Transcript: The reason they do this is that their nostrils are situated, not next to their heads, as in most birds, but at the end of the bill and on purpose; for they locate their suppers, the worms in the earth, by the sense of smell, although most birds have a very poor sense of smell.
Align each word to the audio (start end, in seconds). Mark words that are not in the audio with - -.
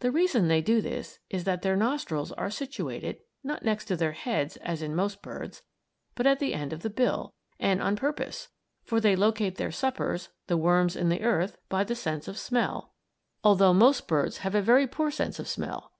The 0.00 0.10
reason 0.12 0.48
they 0.48 0.60
do 0.60 0.82
this 0.82 1.18
is 1.30 1.44
that 1.44 1.62
their 1.62 1.76
nostrils 1.76 2.30
are 2.32 2.50
situated, 2.50 3.20
not 3.42 3.62
next 3.64 3.86
to 3.86 3.96
their 3.96 4.12
heads, 4.12 4.58
as 4.58 4.82
in 4.82 4.94
most 4.94 5.22
birds, 5.22 5.62
but 6.14 6.26
at 6.26 6.40
the 6.40 6.52
end 6.52 6.74
of 6.74 6.82
the 6.82 6.90
bill 6.90 7.32
and 7.58 7.80
on 7.80 7.96
purpose; 7.96 8.48
for 8.84 9.00
they 9.00 9.16
locate 9.16 9.56
their 9.56 9.72
suppers, 9.72 10.28
the 10.46 10.58
worms 10.58 10.94
in 10.94 11.08
the 11.08 11.22
earth, 11.22 11.56
by 11.70 11.84
the 11.84 11.96
sense 11.96 12.28
of 12.28 12.36
smell, 12.36 12.92
although 13.42 13.72
most 13.72 14.06
birds 14.06 14.36
have 14.44 14.54
a 14.54 14.60
very 14.60 14.86
poor 14.86 15.10
sense 15.10 15.38
of 15.38 15.48
smell. 15.48 15.90